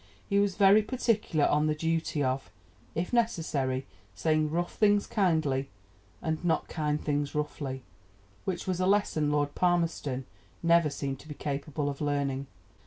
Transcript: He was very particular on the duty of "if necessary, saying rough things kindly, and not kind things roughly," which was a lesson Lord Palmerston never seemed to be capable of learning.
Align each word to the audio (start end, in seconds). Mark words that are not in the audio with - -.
He 0.27 0.39
was 0.39 0.55
very 0.55 0.81
particular 0.81 1.45
on 1.45 1.67
the 1.67 1.75
duty 1.75 2.23
of 2.23 2.49
"if 2.95 3.13
necessary, 3.13 3.85
saying 4.15 4.49
rough 4.49 4.73
things 4.75 5.05
kindly, 5.05 5.69
and 6.23 6.43
not 6.43 6.67
kind 6.67 6.99
things 6.99 7.35
roughly," 7.35 7.83
which 8.43 8.65
was 8.65 8.79
a 8.79 8.87
lesson 8.87 9.31
Lord 9.31 9.53
Palmerston 9.53 10.25
never 10.63 10.89
seemed 10.89 11.19
to 11.19 11.27
be 11.27 11.35
capable 11.35 11.87
of 11.87 12.01
learning. 12.01 12.47